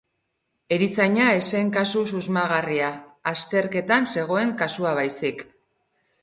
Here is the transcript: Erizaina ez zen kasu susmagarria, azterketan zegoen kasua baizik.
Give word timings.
Erizaina 0.77 1.27
ez 1.41 1.43
zen 1.57 1.69
kasu 1.75 2.01
susmagarria, 2.11 2.89
azterketan 3.33 4.09
zegoen 4.15 4.57
kasua 4.63 4.97
baizik. 5.03 5.47